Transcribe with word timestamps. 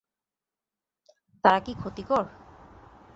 তারা 1.43 1.59
কি 1.65 1.73
ক্ষতিকর? 1.75 2.25